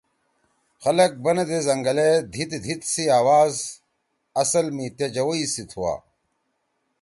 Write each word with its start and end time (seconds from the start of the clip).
خلگ 0.81 1.11
بندی 1.23 1.59
زنگلے 1.67 2.09
”دھیت 2.31 2.51
دھیت“ 2.63 2.81
سی 2.91 3.03
آواز 3.19 3.53
اصل 4.41 4.65
می 4.75 4.87
تے 4.97 5.05
جَوَئی 5.15 5.45
سی 5.53 5.63
تُھوا۔ 5.69 5.93